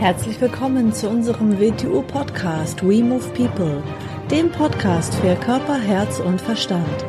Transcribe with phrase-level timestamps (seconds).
[0.00, 3.82] Herzlich willkommen zu unserem WTU-Podcast We Move People,
[4.30, 7.04] dem Podcast für Körper, Herz und Verstand.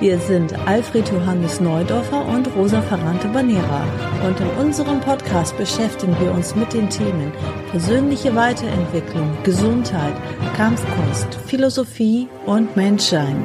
[0.00, 3.84] Wir sind Alfred Johannes Neudorfer und Rosa Ferrante Banera
[4.26, 7.32] und in unserem Podcast beschäftigen wir uns mit den Themen
[7.70, 10.14] persönliche Weiterentwicklung, Gesundheit,
[10.56, 13.44] Kampfkunst, Philosophie und Menschsein.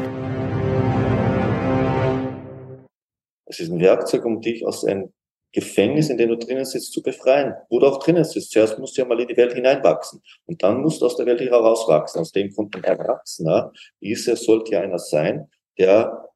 [3.46, 5.14] Es ist ein Werkzeug, um dich aus einem
[5.54, 7.54] Gefängnis, in dem du drinnen sitzt, zu befreien.
[7.70, 8.52] Wo du auch drinnen sitzt.
[8.52, 10.22] Zuerst musst du ja mal in die Welt hineinwachsen.
[10.46, 12.22] Und dann musst du aus der Welt herauswachsen.
[12.22, 16.28] Aus dem Grund ein Erwachsener ist, er sollte ja einer sein, der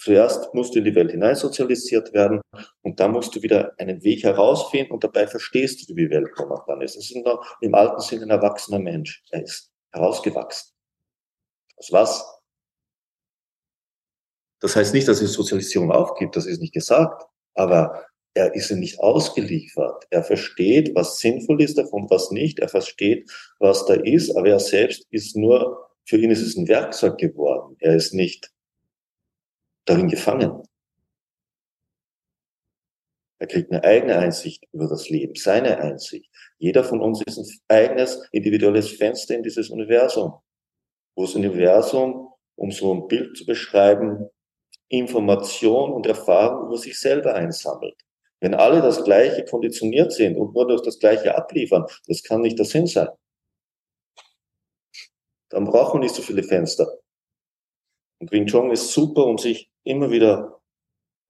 [0.00, 2.40] zuerst musst du in die Welt hineinsozialisiert werden
[2.82, 6.30] und dann musst du wieder einen Weg herausfinden und dabei verstehst du, wie die Welt
[6.66, 6.96] dann ist.
[6.96, 7.10] Es
[7.60, 9.22] im alten Sinne ein erwachsener Mensch.
[9.30, 10.72] Er ist herausgewachsen.
[11.76, 12.40] Aus was?
[14.60, 17.29] Das heißt nicht, dass es Sozialisierung aufgibt, das ist nicht gesagt.
[17.60, 20.06] Aber er ist nicht ausgeliefert.
[20.08, 22.58] Er versteht, was sinnvoll ist davon, was nicht.
[22.58, 26.68] Er versteht, was da ist, aber er selbst ist nur, für ihn ist es ein
[26.68, 27.76] Werkzeug geworden.
[27.80, 28.50] Er ist nicht
[29.84, 30.62] darin gefangen.
[33.38, 36.30] Er kriegt eine eigene Einsicht über das Leben, seine Einsicht.
[36.56, 40.32] Jeder von uns ist ein eigenes, individuelles Fenster in dieses Universum.
[41.14, 44.30] Wo das Universum, um so ein Bild zu beschreiben,
[44.90, 47.94] Information und Erfahrung über sich selber einsammelt.
[48.40, 52.58] Wenn alle das Gleiche konditioniert sind und nur durch das Gleiche abliefern, das kann nicht
[52.58, 53.08] der Sinn sein.
[55.50, 56.88] Dann braucht man nicht so viele Fenster.
[58.18, 60.60] Und Wing Chun ist super, um sich immer wieder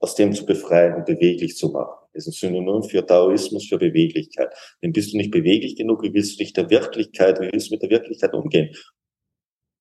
[0.00, 1.96] aus dem zu befreien und beweglich zu machen.
[2.12, 4.52] Das ist ein Synonym für Taoismus, für Beweglichkeit.
[4.82, 7.74] Denn bist du nicht beweglich genug, wie willst du dich der Wirklichkeit, wie willst du
[7.74, 8.74] mit der Wirklichkeit umgehen?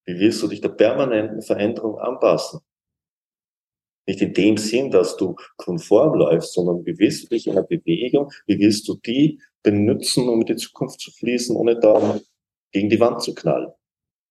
[0.05, 2.59] Wie willst du dich der permanenten Veränderung anpassen?
[4.09, 7.61] Nicht in dem Sinn, dass du konform läufst, sondern wie willst du dich in einer
[7.61, 12.19] Bewegung, wie willst du die benutzen, um in die Zukunft zu fließen, ohne da
[12.71, 13.69] gegen die Wand zu knallen.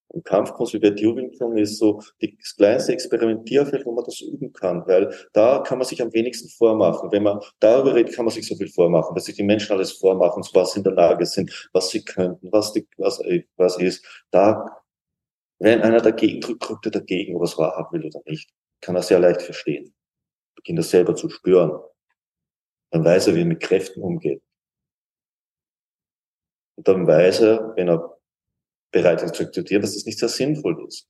[0.09, 4.83] Und Kampfkunst wie bei Tubington ist so das kleinste Experimentierfeld, wo man das üben kann,
[4.89, 7.13] weil da kann man sich am wenigsten vormachen.
[7.13, 9.93] Wenn man darüber redet, kann man sich so viel vormachen, weil sich die Menschen alles
[9.93, 13.21] vormachen, was sie in der Lage sind, was sie könnten, was, die, was,
[13.57, 14.05] was ist.
[14.33, 14.83] Da,
[15.61, 18.51] wenn einer dagegen drückt, drückt er dagegen, ob er es wahrhaben will oder nicht
[18.81, 19.95] kann er sehr leicht verstehen.
[20.57, 21.81] Beginnt das selber zu spüren.
[22.91, 24.43] Dann weiß er, wie er mit Kräften umgeht.
[26.77, 28.19] Und dann weiß er, wenn er
[28.93, 31.09] bereit ist zu akzeptieren, dass das nicht sehr sinnvoll ist.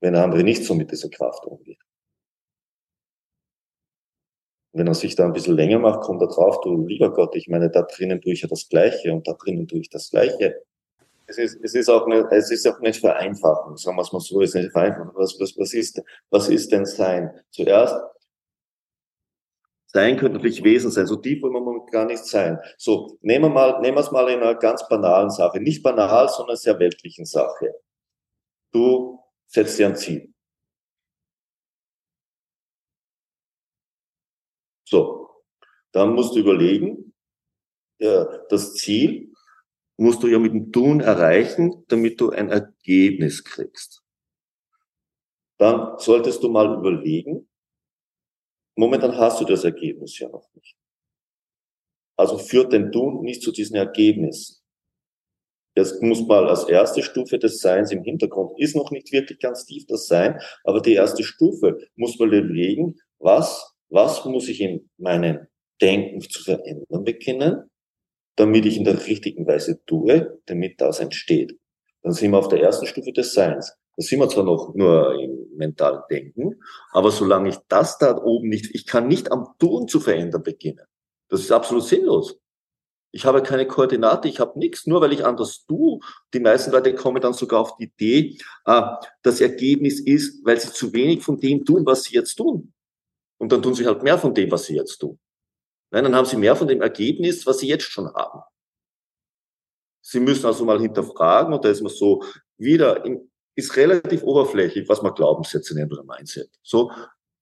[0.00, 1.80] Wenn der andere nicht so mit dieser Kraft umgeht.
[4.72, 7.34] Und wenn er sich da ein bisschen länger macht, kommt er drauf, du lieber Gott,
[7.36, 10.10] ich meine, da drinnen tue ich ja das Gleiche und da drinnen tue ich das
[10.10, 10.62] Gleiche
[11.38, 14.20] es ist, es ist auch nicht, es ist auch nicht vereinfachen, sagen wir es mal
[14.20, 15.10] so, es ist nicht vereinfachen.
[15.14, 16.00] Was, was, was ist,
[16.30, 17.30] was ist denn Sein?
[17.50, 17.96] Zuerst,
[19.86, 22.58] Sein könnte natürlich Wesen sein, so tief wollen wir gar nicht sein.
[22.78, 25.60] So, nehmen wir mal, nehmen wir es mal in einer ganz banalen Sache.
[25.60, 27.74] Nicht banal, sondern sehr weltlichen Sache.
[28.72, 30.32] Du setzt dir ein Ziel.
[34.88, 35.28] So.
[35.92, 37.14] Dann musst du überlegen,
[37.98, 39.31] ja, das Ziel
[39.96, 44.02] musst du ja mit dem Tun erreichen, damit du ein Ergebnis kriegst.
[45.58, 47.48] Dann solltest du mal überlegen,
[48.76, 50.76] momentan hast du das Ergebnis ja noch nicht.
[52.16, 54.62] Also führt dein Tun nicht zu diesem Ergebnis.
[55.74, 59.64] Das muss mal als erste Stufe des Seins im Hintergrund, ist noch nicht wirklich ganz
[59.64, 64.90] tief das Sein, aber die erste Stufe muss man überlegen, was, was muss ich in
[64.98, 65.46] meinem
[65.80, 67.70] Denken zu verändern beginnen,
[68.36, 71.58] damit ich in der richtigen Weise tue, damit das entsteht.
[72.02, 73.76] Dann sind wir auf der ersten Stufe des Seins.
[73.96, 76.60] Da sind wir zwar noch nur im mentalen Denken,
[76.92, 80.86] aber solange ich das da oben nicht, ich kann nicht am Tun zu verändern beginnen.
[81.28, 82.38] Das ist absolut sinnlos.
[83.14, 86.00] Ich habe keine Koordinate, ich habe nichts, nur weil ich anders tue.
[86.32, 90.72] Die meisten Leute kommen dann sogar auf die Idee, ah, das Ergebnis ist, weil sie
[90.72, 92.72] zu wenig von dem tun, was sie jetzt tun.
[93.36, 95.18] Und dann tun sie halt mehr von dem, was sie jetzt tun.
[95.92, 98.40] Nein, dann haben Sie mehr von dem Ergebnis, was Sie jetzt schon haben.
[100.00, 102.24] Sie müssen also mal hinterfragen, und da ist man so
[102.56, 106.48] wieder, im, ist relativ oberflächlich, was man Glaubenssätze nennt oder Mindset.
[106.62, 106.90] So,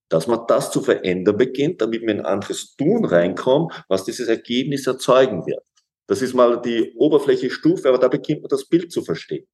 [0.09, 4.27] dass man das zu verändern beginnt, damit man in ein anderes Tun reinkommt, was dieses
[4.27, 5.63] Ergebnis erzeugen wird.
[6.07, 9.47] Das ist mal die oberflächliche Stufe, aber da beginnt man das Bild zu verstehen.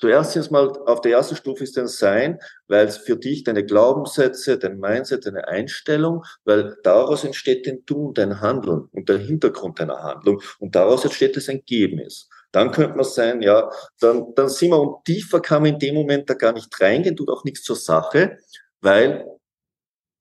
[0.00, 2.38] Zuerst jetzt mal auf der ersten Stufe ist ein Sein,
[2.68, 8.14] weil es für dich deine Glaubenssätze, dein Mindset, deine Einstellung, weil daraus entsteht dein Tun,
[8.14, 12.30] dein Handeln und der Hintergrund deiner Handlung und daraus entsteht das Ergebnis.
[12.50, 13.70] Dann könnte man sein, ja,
[14.00, 17.14] dann, dann sind wir und tiefer kann man in dem Moment da gar nicht reingehen,
[17.14, 18.38] tut auch nichts zur Sache,
[18.80, 19.26] weil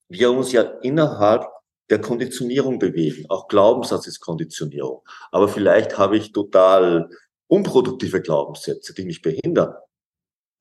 [0.09, 1.45] wir uns ja innerhalb
[1.89, 3.25] der Konditionierung bewegen.
[3.29, 5.01] Auch Glaubenssatz ist Konditionierung.
[5.31, 7.09] Aber vielleicht habe ich total
[7.49, 9.73] unproduktive Glaubenssätze, die mich behindern.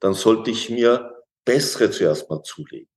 [0.00, 2.88] Dann sollte ich mir bessere zuerst mal zulegen.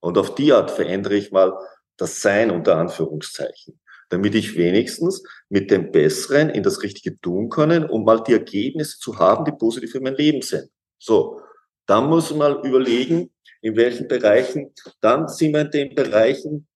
[0.00, 1.52] Und auf die Art verändere ich mal
[1.96, 7.84] das Sein unter Anführungszeichen, damit ich wenigstens mit dem Besseren in das Richtige tun können,
[7.84, 10.70] um mal die Ergebnisse zu haben, die positiv für mein Leben sind.
[10.98, 11.40] So,
[11.86, 16.66] dann muss man mal überlegen, in welchen Bereichen, dann sind wir in den Bereichen,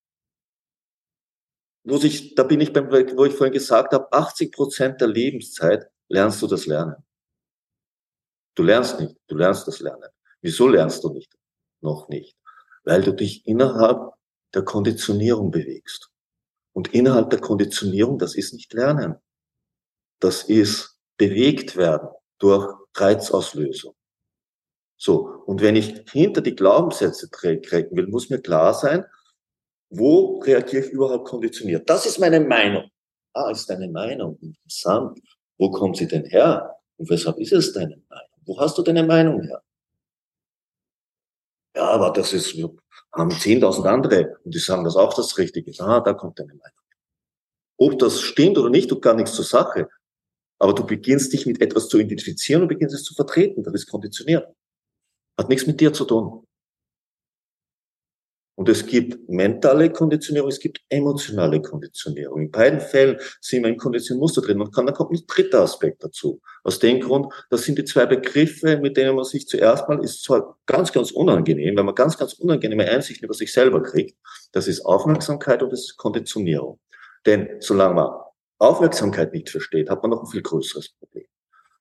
[1.84, 5.86] wo sich, da bin ich beim, wo ich vorhin gesagt habe, 80 Prozent der Lebenszeit
[6.08, 6.96] lernst du das Lernen.
[8.54, 10.10] Du lernst nicht, du lernst das Lernen.
[10.40, 11.32] Wieso lernst du nicht?
[11.80, 12.36] Noch nicht.
[12.84, 14.12] Weil du dich innerhalb
[14.54, 16.10] der Konditionierung bewegst.
[16.72, 19.16] Und innerhalb der Konditionierung, das ist nicht Lernen.
[20.20, 22.08] Das ist bewegt werden
[22.38, 23.94] durch Reizauslösung.
[24.96, 25.42] So.
[25.46, 29.04] Und wenn ich hinter die Glaubenssätze treten will, muss mir klar sein,
[29.90, 31.88] wo reagiere ich überhaupt konditioniert?
[31.88, 32.90] Das ist meine Meinung.
[33.32, 34.38] Ah, ist deine Meinung.
[34.40, 35.20] Interessant.
[35.58, 36.76] Wo kommt sie denn her?
[36.96, 38.28] Und weshalb ist es deine Meinung?
[38.46, 39.62] Wo hast du deine Meinung her?
[41.76, 42.70] Ja, aber das ist, wir
[43.12, 45.72] haben 10.000 andere und die sagen das auch das Richtige.
[45.82, 46.78] Ah, da kommt deine Meinung.
[47.76, 49.88] Ob das stimmt oder nicht, tut gar nichts zur Sache.
[50.58, 53.64] Aber du beginnst dich mit etwas zu identifizieren und beginnst es zu vertreten.
[53.64, 54.46] Das ist konditioniert.
[55.36, 56.43] Hat nichts mit dir zu tun.
[58.56, 62.42] Und es gibt mentale Konditionierung, es gibt emotionale Konditionierung.
[62.42, 64.58] In beiden Fällen sind wir in Konditionierungsmuster drin.
[64.58, 66.40] Man kann, da kommt ein dritter Aspekt dazu.
[66.62, 70.22] Aus dem Grund, das sind die zwei Begriffe, mit denen man sich zuerst mal, ist
[70.22, 74.16] zwar ganz, ganz unangenehm, weil man ganz, ganz unangenehme Einsichten über sich selber kriegt.
[74.52, 76.78] Das ist Aufmerksamkeit und das ist Konditionierung.
[77.26, 78.10] Denn solange man
[78.58, 81.26] Aufmerksamkeit nicht versteht, hat man noch ein viel größeres Problem.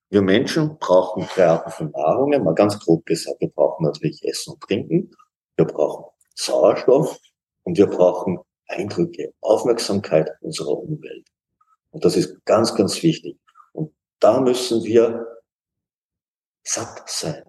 [0.10, 2.44] Wir Menschen brauchen drei Arten von Nahrungen.
[2.44, 5.12] Mal ganz grob gesagt, wir brauchen natürlich Essen und Trinken.
[5.56, 7.20] Wir brauchen Sauerstoff
[7.64, 11.28] und wir brauchen Eindrücke, Aufmerksamkeit unserer Umwelt.
[11.92, 13.38] Und das ist ganz, ganz wichtig.
[13.74, 15.28] Und da müssen wir
[16.64, 17.44] satt sein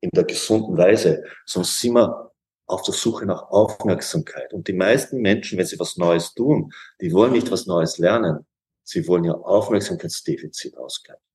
[0.00, 2.32] in der gesunden Weise, sonst sind wir
[2.66, 4.52] auf der Suche nach Aufmerksamkeit.
[4.52, 8.46] Und die meisten Menschen, wenn sie was Neues tun, die wollen nicht was Neues lernen.
[8.82, 11.25] Sie wollen ihr Aufmerksamkeitsdefizit ausgleichen.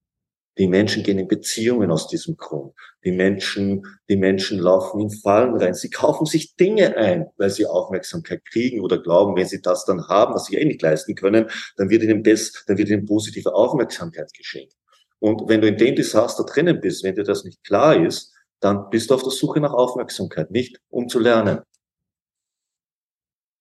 [0.58, 2.74] Die Menschen gehen in Beziehungen aus diesem Grund.
[3.06, 5.74] Die Menschen, die Menschen laufen in Fallen rein.
[5.74, 10.08] Sie kaufen sich Dinge ein, weil sie Aufmerksamkeit kriegen oder glauben, wenn sie das dann
[10.08, 13.54] haben, was sie eh nicht leisten können, dann wird ihnen das, dann wird ihnen positive
[13.54, 14.76] Aufmerksamkeit geschenkt.
[15.20, 18.90] Und wenn du in dem Desaster drinnen bist, wenn dir das nicht klar ist, dann
[18.90, 21.62] bist du auf der Suche nach Aufmerksamkeit, nicht um zu lernen.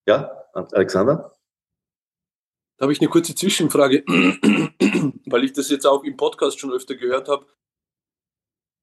[0.06, 1.32] Ja, Alexander?
[2.80, 4.04] Da habe ich eine kurze Zwischenfrage,
[5.26, 7.44] weil ich das jetzt auch im Podcast schon öfter gehört habe.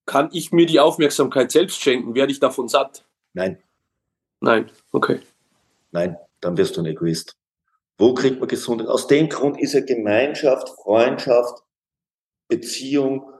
[0.05, 2.13] Kann ich mir die Aufmerksamkeit selbst schenken?
[2.13, 3.07] Werde ich davon satt?
[3.33, 3.57] Nein.
[4.39, 5.19] Nein, okay.
[5.89, 7.37] Nein, dann wirst du ein Egoist.
[7.97, 8.87] Wo kriegt man Gesundheit?
[8.87, 11.63] Aus dem Grund ist ja Gemeinschaft, Freundschaft,
[12.47, 13.33] Beziehung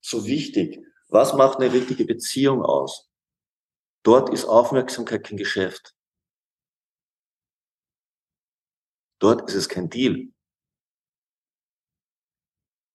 [0.00, 0.80] so wichtig.
[1.08, 3.10] Was macht eine richtige Beziehung aus?
[4.04, 5.93] Dort ist Aufmerksamkeit kein Geschäft.
[9.24, 10.28] Dort ist es kein Deal.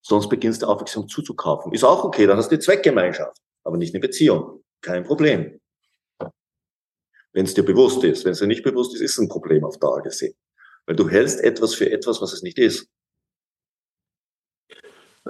[0.05, 1.73] Sonst beginnst du Aufmerksamkeit zuzukaufen.
[1.73, 4.63] Ist auch okay, dann hast du eine Zweckgemeinschaft, aber nicht eine Beziehung.
[4.79, 5.59] Kein Problem.
[7.33, 8.25] Wenn es dir bewusst ist.
[8.25, 10.35] Wenn es dir nicht bewusst ist, ist es ein Problem auf Dauer gesehen.
[10.85, 12.87] Weil du hältst etwas für etwas, was es nicht ist.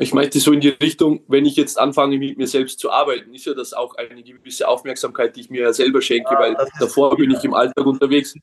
[0.01, 3.33] Ich meinte so in die Richtung, wenn ich jetzt anfange, mit mir selbst zu arbeiten,
[3.33, 7.15] ist ja das auch eine gewisse Aufmerksamkeit, die ich mir selber schenke, ja, weil davor
[7.15, 8.35] bin ich im Alltag unterwegs.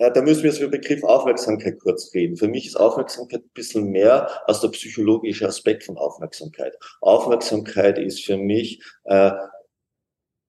[0.00, 2.36] Äh, da müssen wir über den Begriff Aufmerksamkeit kurz reden.
[2.36, 6.74] Für mich ist Aufmerksamkeit ein bisschen mehr als der psychologische Aspekt von Aufmerksamkeit.
[7.02, 9.32] Aufmerksamkeit ist für mich, äh,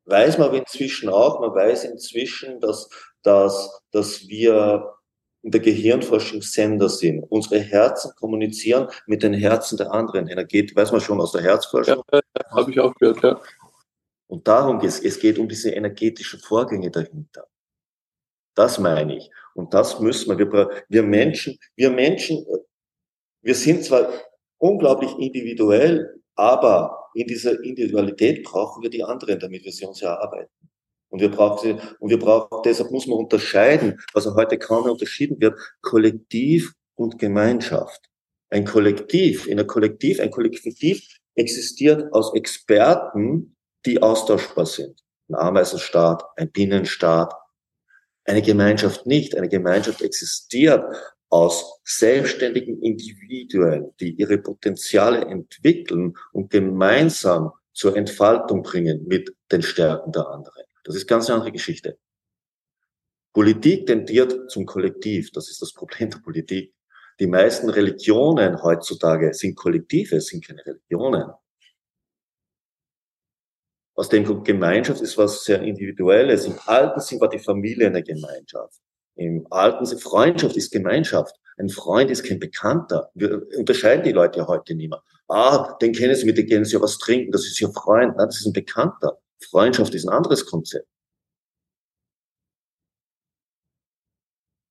[0.05, 2.89] weiß man inzwischen auch, man weiß inzwischen, dass,
[3.23, 4.93] dass, dass wir
[5.41, 7.23] in der Gehirnforschung Sender sind.
[7.29, 10.29] Unsere Herzen kommunizieren mit den Herzen der anderen.
[10.29, 12.03] Energie, weiß man schon aus der Herzforschung.
[12.13, 13.41] Ja, habe ich auch gehört, ja.
[14.27, 14.99] Und darum geht es.
[15.01, 17.47] Es geht um diese energetischen Vorgänge dahinter.
[18.55, 19.31] Das meine ich.
[19.55, 20.51] Und das müssen wir.
[20.51, 22.45] Wir, wir Menschen, wir Menschen,
[23.41, 24.11] wir sind zwar
[24.57, 30.51] unglaublich individuell, aber in dieser Individualität brauchen wir die anderen, damit wir sie uns erarbeiten.
[31.09, 34.93] Und wir brauchen sie, und wir brauchen, deshalb muss man unterscheiden, was heute kaum mehr
[34.93, 38.09] unterschieden wird, Kollektiv und Gemeinschaft.
[38.49, 41.05] Ein Kollektiv, in einer Kollektiv, ein Kollektiv
[41.35, 43.55] existiert aus Experten,
[43.85, 45.01] die austauschbar sind.
[45.29, 47.33] Ein Ameisenstaat, ein Binnenstaat,
[48.25, 49.35] eine Gemeinschaft nicht.
[49.35, 50.83] Eine Gemeinschaft existiert
[51.29, 60.11] aus selbstständigen Individuen, die ihre Potenziale entwickeln und gemeinsam zur Entfaltung bringen mit den Stärken
[60.11, 60.63] der anderen.
[60.83, 61.97] Das ist ganz eine andere Geschichte.
[63.33, 65.31] Politik tendiert zum Kollektiv.
[65.31, 66.73] Das ist das Problem der Politik.
[67.19, 71.29] Die meisten Religionen heutzutage sind Kollektive, sind keine Religionen.
[74.01, 76.47] Aus dem Gemeinschaft ist was sehr Individuelles.
[76.47, 78.79] Im Alten sind war die Familie eine Gemeinschaft.
[79.15, 81.35] Im Alten sind Freundschaft ist Gemeinschaft.
[81.59, 83.11] Ein Freund ist kein Bekannter.
[83.13, 85.03] Wir unterscheiden die Leute ja heute nicht mehr.
[85.27, 87.31] Ah, den kennen Sie, mit dem gehen Sie ja was trinken.
[87.31, 88.17] Das ist Ihr Freund.
[88.17, 89.19] Nein, das ist ein Bekannter.
[89.51, 90.87] Freundschaft ist ein anderes Konzept.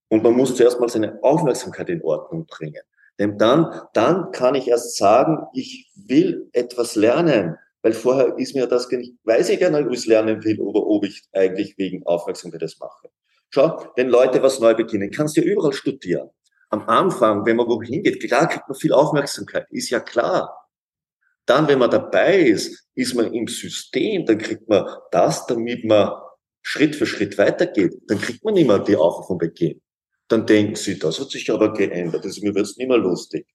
[0.08, 2.82] Und man muss zuerst mal seine Aufmerksamkeit in Ordnung bringen.
[3.20, 7.58] Denn dann, dann kann ich erst sagen, ich will etwas lernen.
[7.82, 10.80] Weil vorher ist mir das weiß ich gar nicht, ob ich es lernen will oder
[10.86, 13.08] ob ich eigentlich wegen Aufmerksamkeit das mache.
[13.50, 16.30] Schau, wenn Leute was neu beginnen, kannst du ja überall studieren.
[16.68, 20.68] Am Anfang, wenn man wohin geht, klar kriegt man viel Aufmerksamkeit, ist ja klar.
[21.46, 26.12] Dann, wenn man dabei ist, ist man im System, dann kriegt man das, damit man
[26.62, 27.94] Schritt für Schritt weitergeht.
[28.06, 29.80] Dann kriegt man nicht mehr die Augen vom Beginn
[30.30, 33.46] dann denken sie, das hat sich aber geändert, das mir wird's nicht mehr lustig.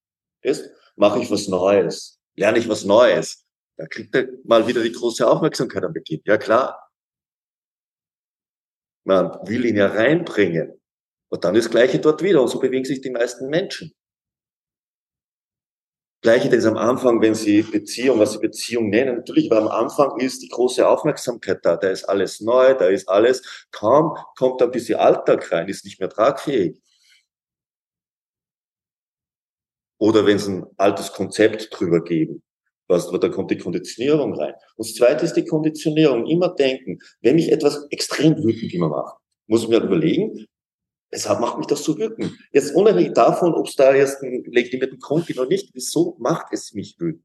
[0.97, 3.44] Mache ich was Neues, lerne ich was Neues,
[3.77, 6.21] da kriegt er mal wieder die große Aufmerksamkeit am Beginn.
[6.25, 6.89] Ja klar.
[9.05, 10.81] Man will ihn ja reinbringen.
[11.29, 12.41] Und dann ist das Gleiche dort wieder.
[12.41, 13.93] Und so bewegen sich die meisten Menschen.
[16.21, 19.17] Gleiche ist am Anfang, wenn Sie Beziehung, was Sie Beziehung nennen.
[19.17, 21.77] Natürlich, aber am Anfang ist die große Aufmerksamkeit da.
[21.77, 23.67] Da ist alles neu, da ist alles.
[23.71, 26.81] Kaum kommt ein bisschen Alltag rein, ist nicht mehr tragfähig.
[29.99, 32.41] Oder wenn Sie ein altes Konzept drüber geben,
[32.87, 34.53] was, da kommt die Konditionierung rein.
[34.75, 36.27] Und das zweite ist die Konditionierung.
[36.27, 40.47] Immer denken, wenn mich etwas extrem wütend immer macht, muss ich mir überlegen,
[41.11, 42.37] Weshalb macht mich das so wirken?
[42.51, 46.47] Jetzt unabhängig davon, ob es da jetzt einen legitimierten Grund gibt oder nicht, wieso macht
[46.51, 47.23] es mich wütend?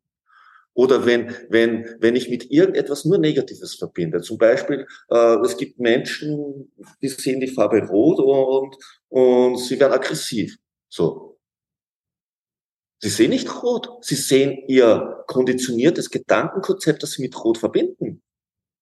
[0.74, 4.20] Oder wenn, wenn, wenn ich mit irgendetwas nur Negatives verbinde.
[4.20, 8.76] Zum Beispiel, äh, es gibt Menschen, die sehen die Farbe rot und,
[9.08, 10.56] und sie werden aggressiv.
[10.88, 11.29] So.
[13.00, 13.88] Sie sehen nicht rot.
[14.02, 18.22] Sie sehen ihr konditioniertes Gedankenkonzept, das sie mit rot verbinden.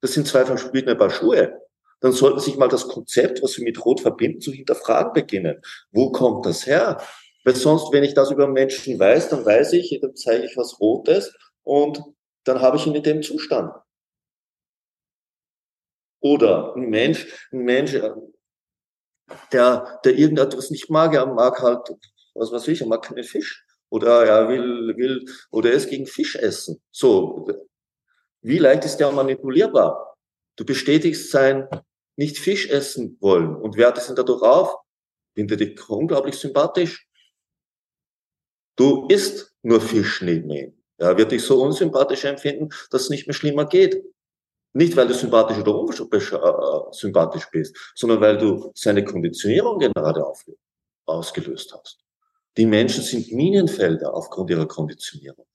[0.00, 1.58] Das sind zwei verschiedene Paar Schuhe
[2.00, 5.60] dann sollten sich mal das Konzept, was Sie mit Rot verbinden, zu hinterfragen beginnen.
[5.90, 7.02] Wo kommt das her?
[7.44, 10.80] Weil sonst, wenn ich das über Menschen weiß, dann weiß ich, dann zeige ich was
[10.80, 12.02] Rotes und
[12.44, 13.72] dann habe ich ihn in dem Zustand.
[16.20, 18.10] Oder ein Mensch, ein Mensch, äh,
[19.52, 21.80] der, der irgendetwas nicht mag, er mag halt,
[22.34, 23.64] was weiß ich, er mag keinen Fisch.
[23.90, 26.80] Oder er will, will, oder er ist gegen Fisch essen.
[26.90, 27.48] So.
[28.42, 30.16] Wie leicht ist der manipulierbar?
[30.56, 31.68] Du bestätigst sein
[32.16, 34.74] nicht Fisch essen wollen und wertest ihn dadurch auf,
[35.34, 37.06] findet dich unglaublich sympathisch.
[38.76, 40.74] Du isst nur Fisch neben ihm.
[40.98, 44.04] Er wird dich so unsympathisch empfinden, dass es nicht mehr schlimmer geht.
[44.72, 50.24] Nicht, weil du sympathisch oder unsympathisch äh, bist, sondern weil du seine Konditionierung gerade
[51.06, 52.07] ausgelöst hast.
[52.58, 55.46] Die Menschen sind Minenfelder aufgrund ihrer Konditionierung.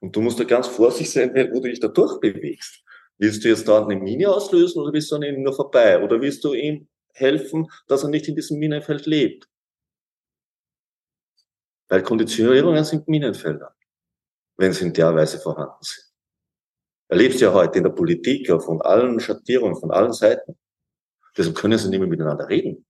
[0.00, 2.84] Und du musst da ganz vorsichtig sein, wo du dich da durchbewegst.
[3.16, 6.02] Willst du jetzt da eine Mine auslösen oder willst du an ihm nur vorbei?
[6.02, 9.48] Oder willst du ihm helfen, dass er nicht in diesem Minenfeld lebt?
[11.88, 13.74] Weil Konditionierungen sind Minenfelder,
[14.58, 16.04] wenn sie in der Weise vorhanden sind.
[17.08, 20.58] Erlebst du ja heute in der Politik von allen Schattierungen, von allen Seiten.
[21.34, 22.84] Deshalb können sie nicht mehr miteinander reden.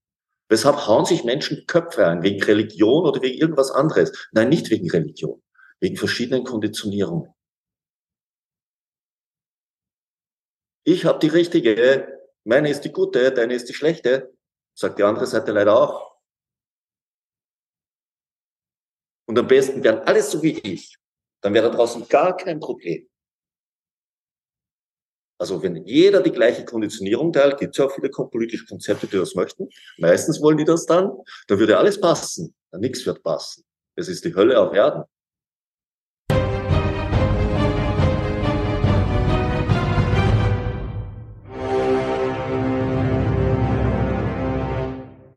[0.53, 2.21] Weshalb hauen sich Menschen Köpfe ein?
[2.21, 4.11] Wegen Religion oder wegen irgendwas anderes?
[4.33, 5.41] Nein, nicht wegen Religion.
[5.79, 7.33] Wegen verschiedenen Konditionierungen.
[10.83, 14.31] ich habe die richtige, meine ist die gute, deine ist die schlechte,
[14.75, 16.19] sagt die andere Seite leider auch.
[19.25, 20.97] Und am besten wären alles so wie ich.
[21.41, 23.09] Dann wäre da draußen gar kein Problem.
[25.43, 29.17] Also wenn jeder die gleiche Konditionierung teilt, gibt es ja auch viele politische Konzepte, die
[29.17, 29.67] das möchten.
[29.97, 31.11] Meistens wollen die das dann,
[31.49, 32.55] dann würde alles passen.
[32.71, 33.65] Nichts wird passen.
[33.97, 35.03] Es ist die Hölle auf Erden.